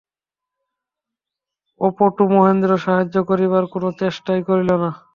অপটু 1.81 2.23
মহেন্দ্র 2.33 2.71
সাহায্য 2.85 3.15
করিবার 3.29 3.63
কোনো 3.73 3.87
চেষ্টাও 3.99 4.39
করিল 4.47 4.69
না। 4.83 4.89